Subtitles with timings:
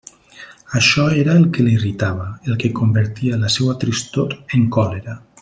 [0.79, 5.21] Això era el que l'irritava, el que convertia la seua tristor en còlera.